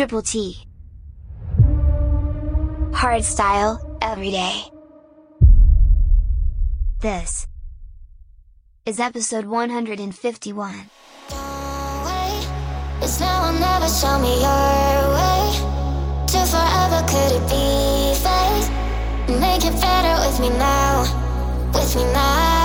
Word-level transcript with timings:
Triple 0.00 0.22
T. 0.22 0.56
Hardstyle, 2.90 3.98
every 4.00 4.30
day. 4.30 4.62
This 7.00 7.46
is 8.86 8.98
episode 8.98 9.44
151. 9.44 10.74
It's 13.02 13.20
now 13.20 13.50
or 13.50 13.52
never, 13.52 13.88
show 13.88 14.18
me 14.18 14.40
your 14.40 15.02
way 15.12 15.52
To 16.28 16.46
forever, 16.48 17.04
could 17.06 17.32
it 17.36 17.44
be 17.50 18.14
fate? 18.24 18.70
Make 19.38 19.66
it 19.66 19.78
better 19.82 20.16
with 20.26 20.40
me 20.40 20.48
now 20.56 21.02
With 21.74 21.94
me 21.94 22.04
now 22.04 22.59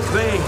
the. 0.00 0.39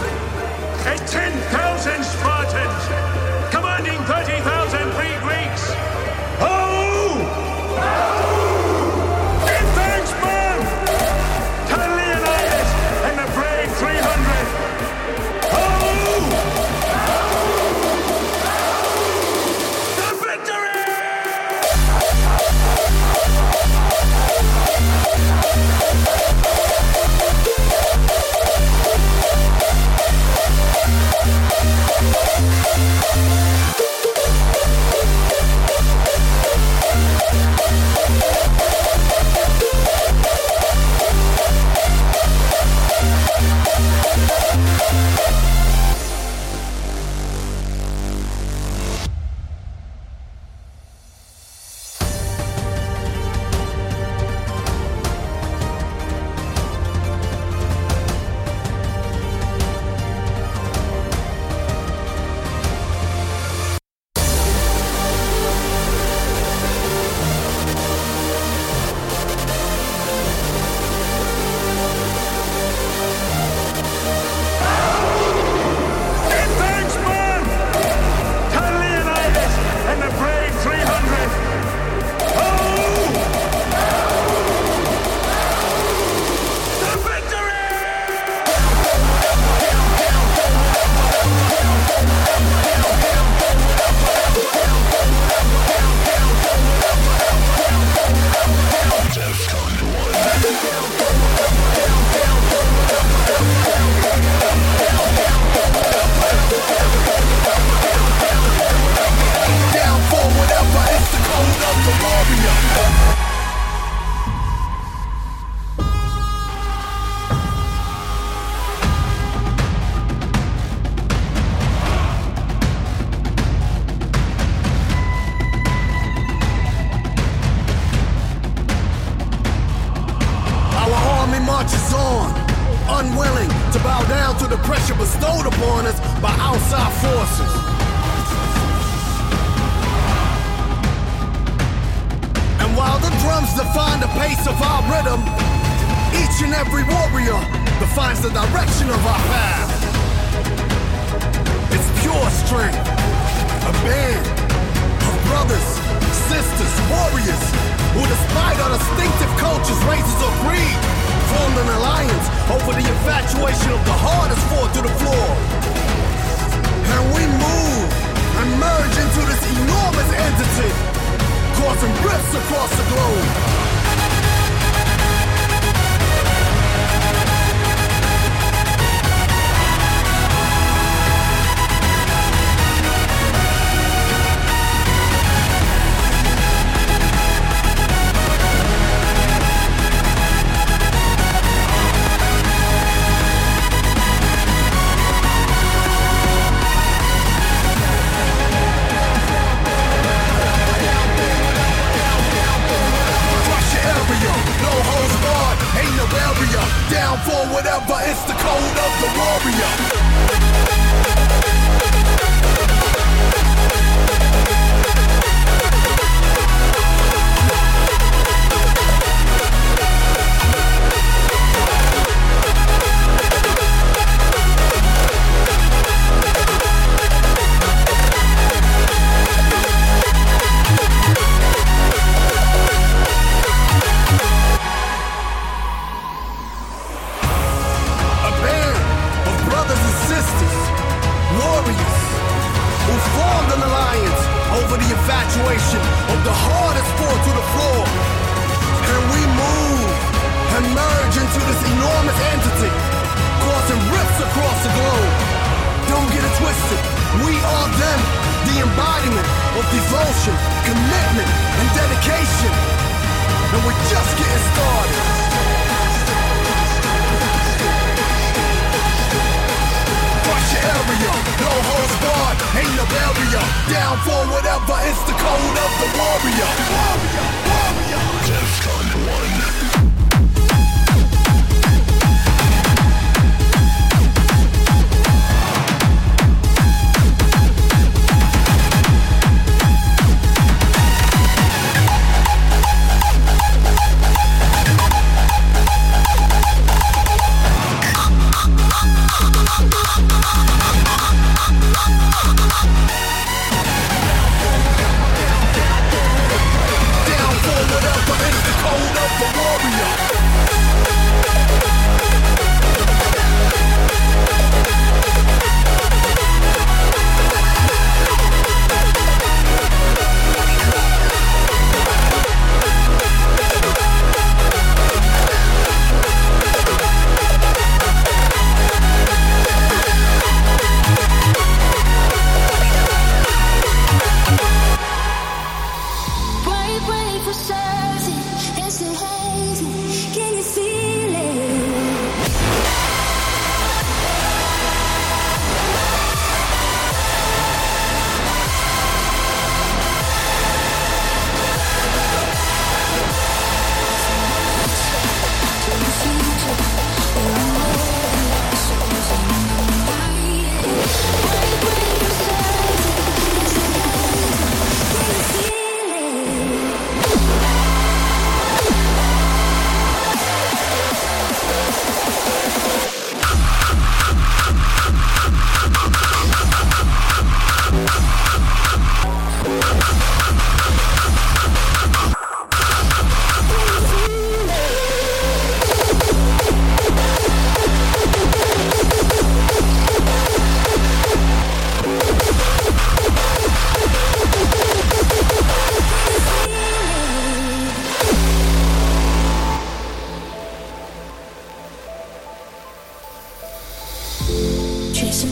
The 405.22 405.28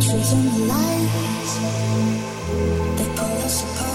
truth 0.00 0.32
and 0.32 0.44
the 0.46 0.58
lies, 0.66 1.52
they 2.96 3.08
pull 3.16 3.36
us 3.44 3.62
apart. 3.64 3.93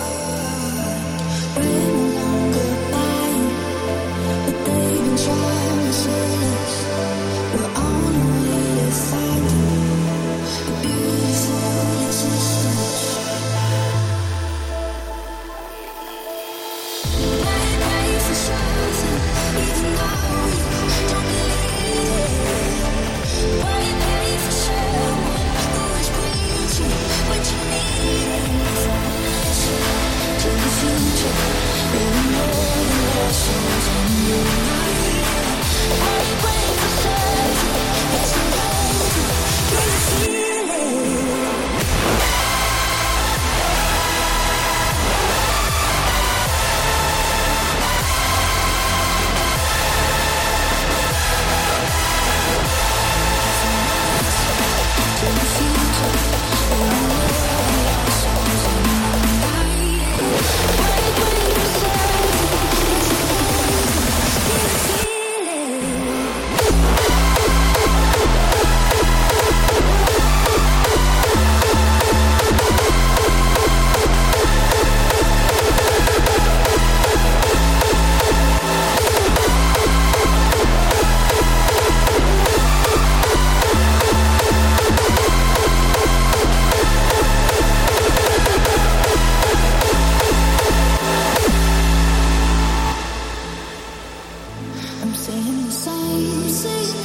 music 96.19 96.95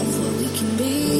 of 0.00 0.18
what 0.20 0.32
we 0.40 0.58
can 0.58 0.76
be. 0.76 1.13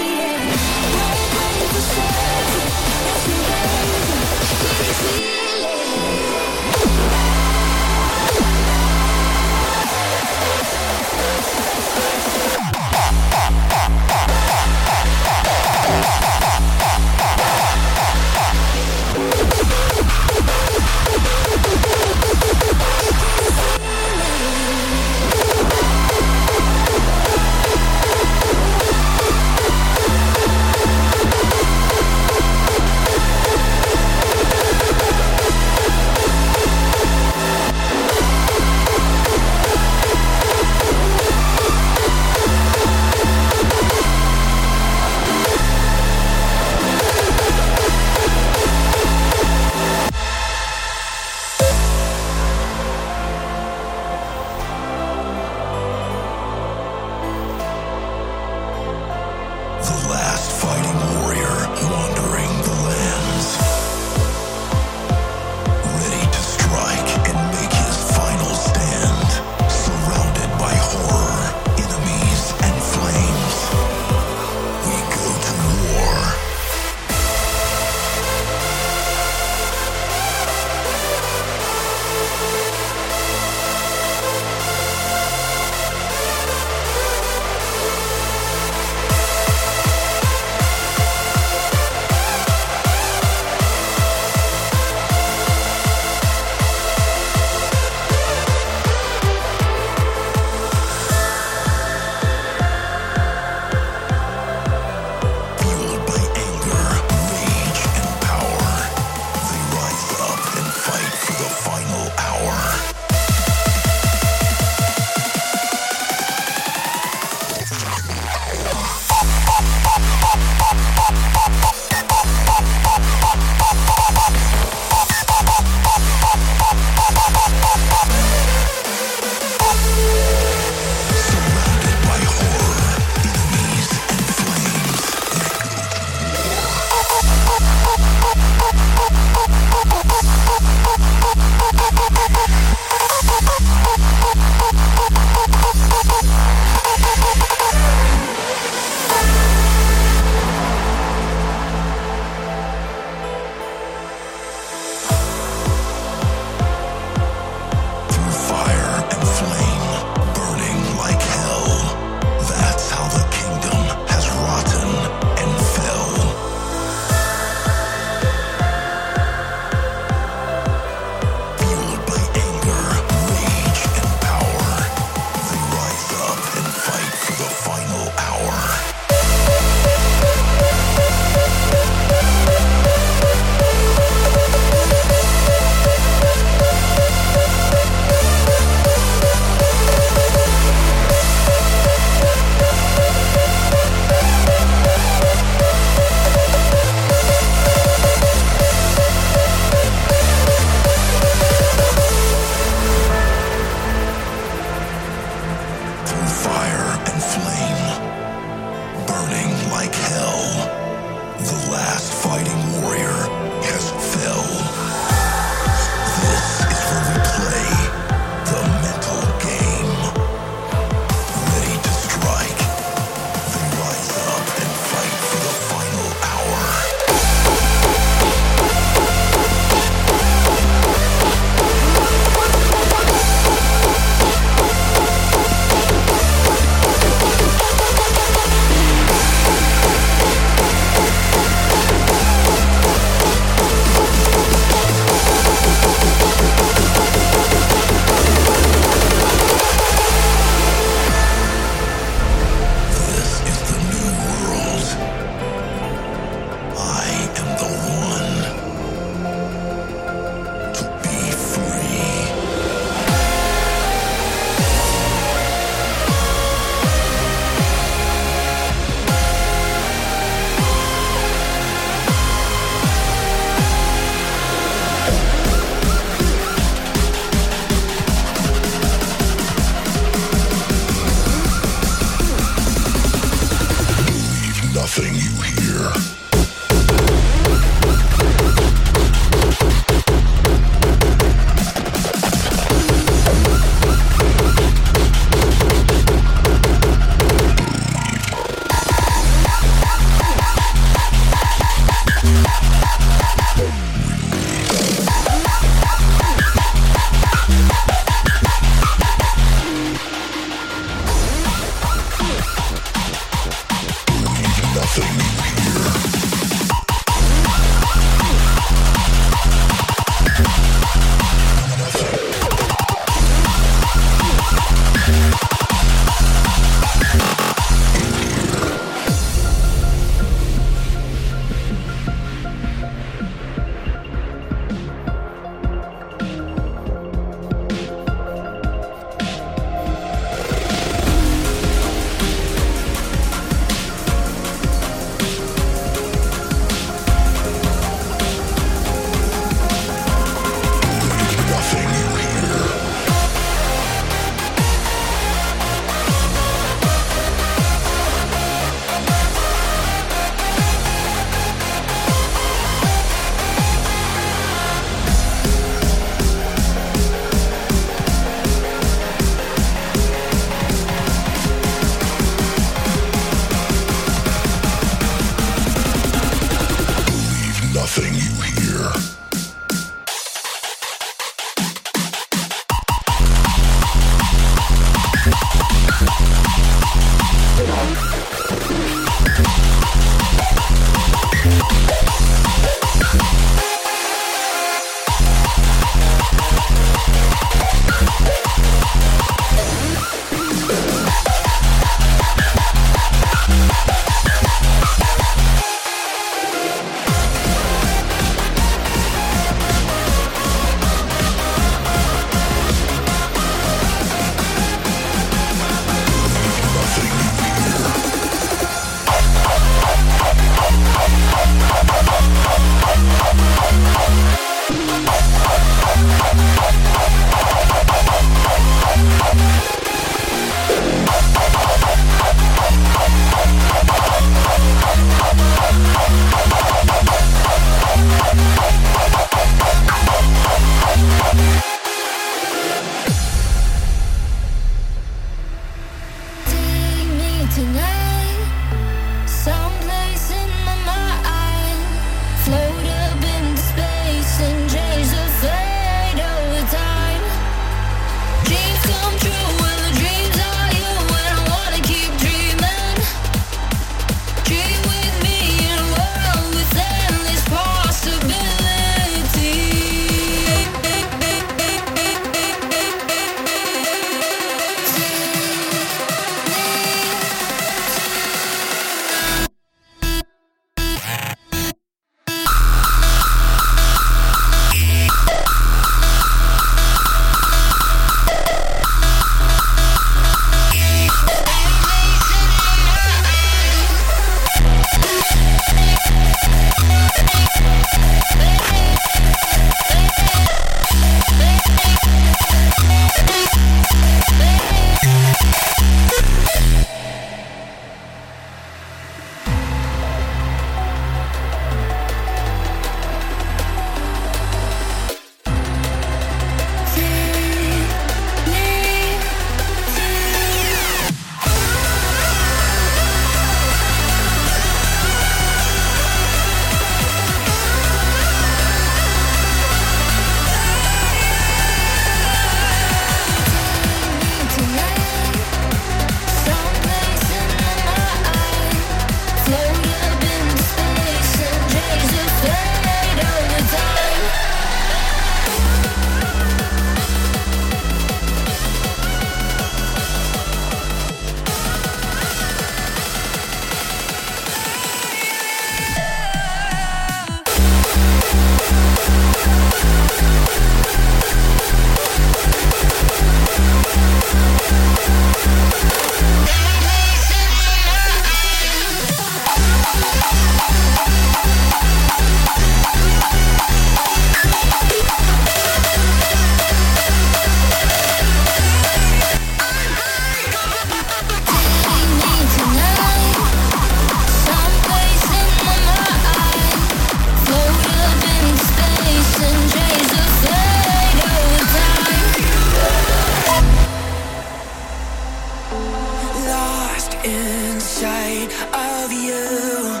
inside 597.24 598.50
of 598.74 599.12
you. 599.12 600.00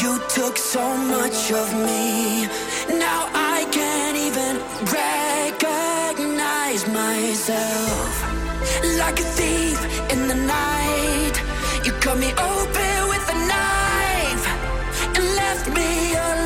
You 0.00 0.20
took 0.28 0.56
so 0.56 0.96
much 0.96 1.52
of 1.52 1.72
me. 1.74 2.46
Now 2.98 3.28
I 3.34 3.66
can't 3.70 4.16
even 4.16 4.56
recognize 5.00 6.86
myself. 6.88 8.12
Like 8.98 9.18
a 9.20 9.28
thief 9.38 9.78
in 10.12 10.28
the 10.28 10.34
night, 10.34 11.34
you 11.84 11.92
cut 12.04 12.18
me 12.18 12.32
open 12.32 13.08
with 13.12 13.24
a 13.34 13.38
knife 13.50 14.46
and 15.16 15.24
left 15.36 15.68
me 15.74 16.14
alone. 16.14 16.39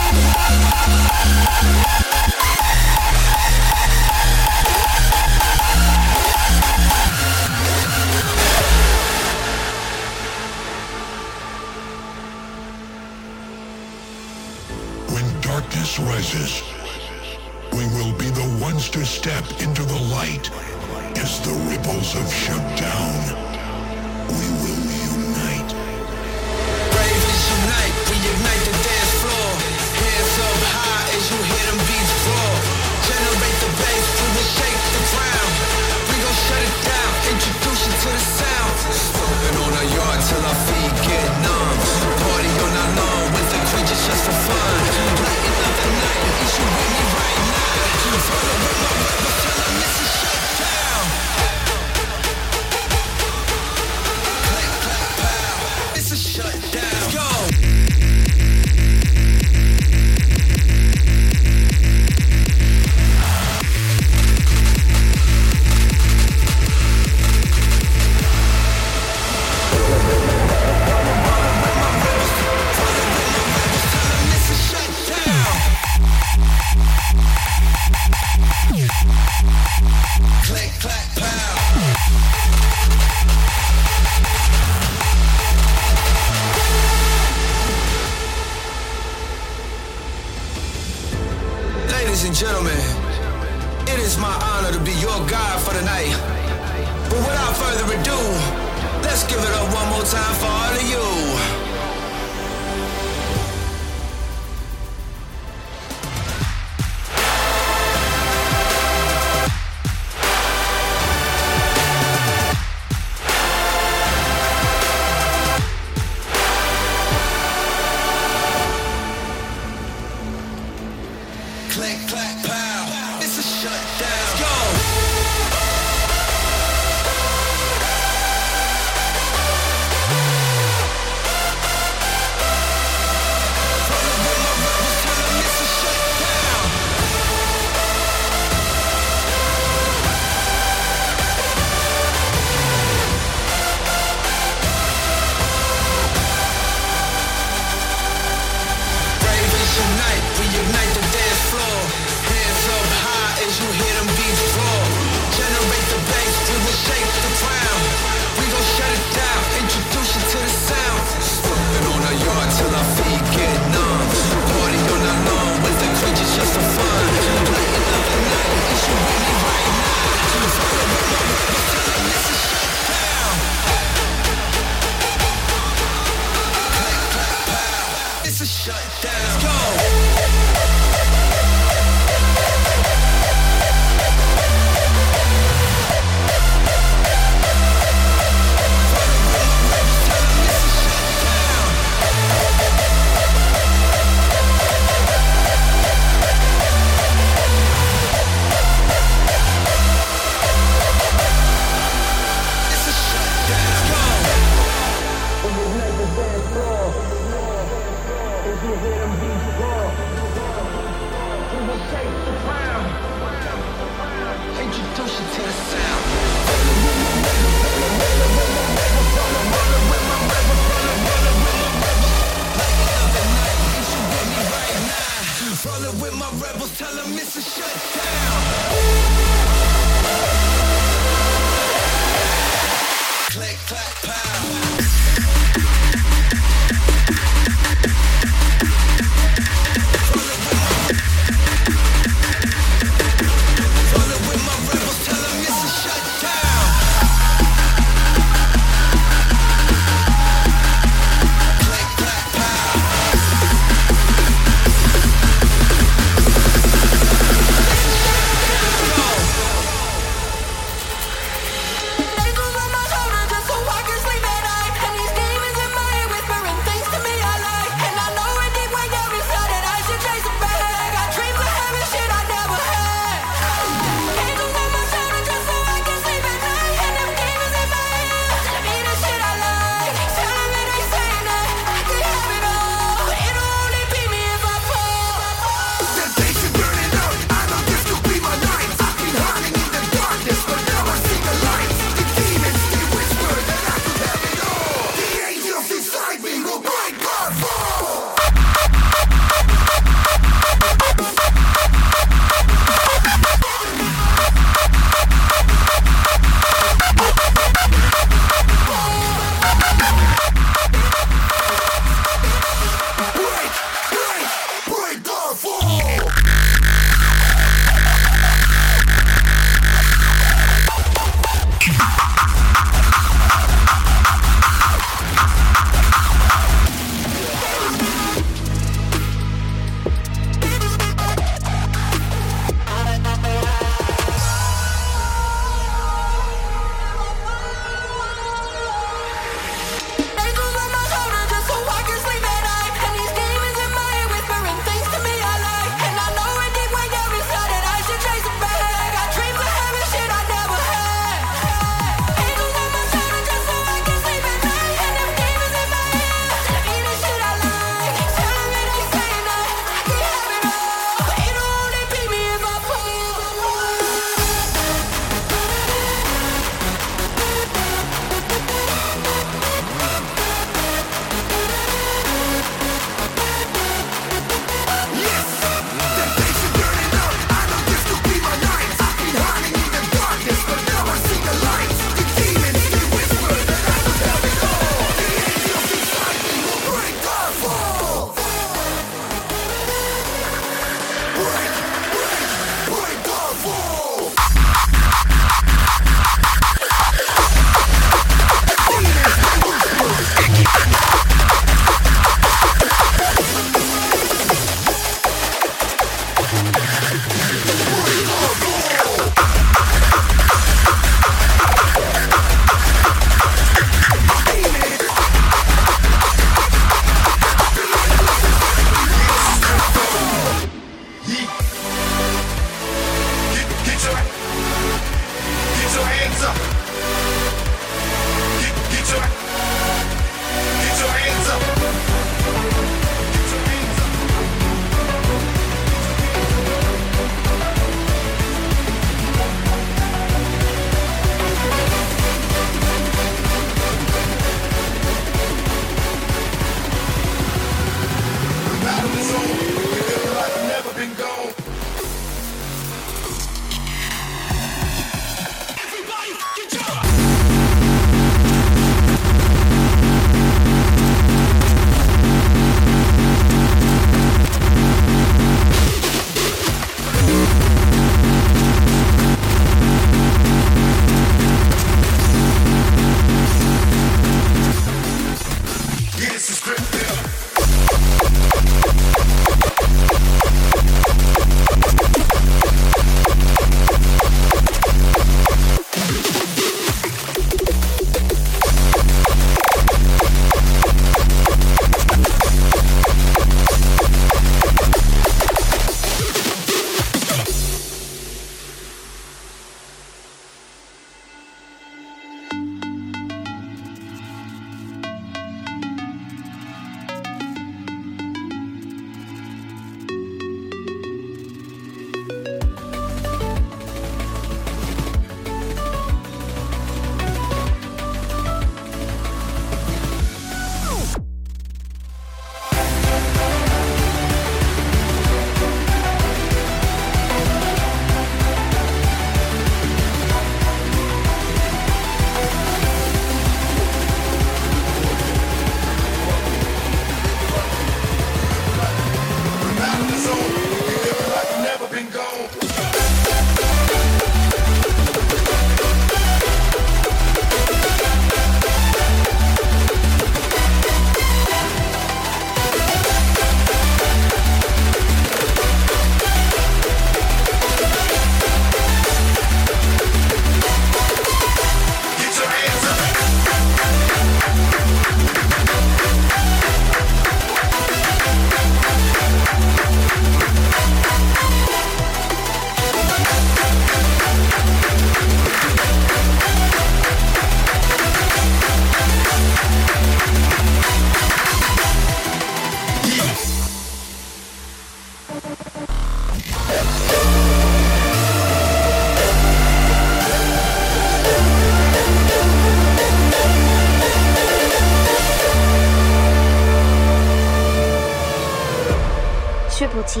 T. 599.92 600.00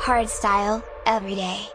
Hardstyle, 0.00 0.82
every 1.06 1.36
day. 1.36 1.67